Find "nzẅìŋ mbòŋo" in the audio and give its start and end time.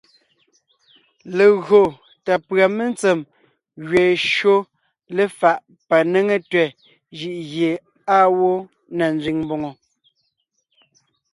9.15-9.71